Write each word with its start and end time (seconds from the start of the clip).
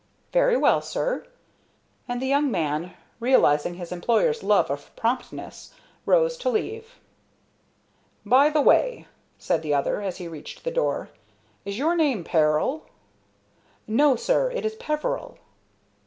"Very 0.33 0.57
well, 0.57 0.81
sir;" 0.81 1.27
and 2.07 2.19
the 2.19 2.25
young 2.25 2.49
man, 2.49 2.95
realizing 3.19 3.75
his 3.75 3.91
employer's 3.91 4.41
love 4.41 4.71
of 4.71 4.89
promptness, 4.95 5.75
rose 6.07 6.37
to 6.37 6.49
leave. 6.49 6.99
"By 8.25 8.49
the 8.49 8.61
way," 8.61 9.05
said 9.37 9.61
the 9.61 9.75
other, 9.75 10.01
as 10.01 10.17
he 10.17 10.27
reached 10.27 10.63
the 10.63 10.71
door, 10.71 11.11
"is 11.65 11.77
your 11.77 11.95
name 11.95 12.23
Peril?" 12.23 12.87
"No, 13.85 14.15
sir; 14.15 14.49
it 14.49 14.65
is 14.65 14.73
Peveril." 14.77 15.37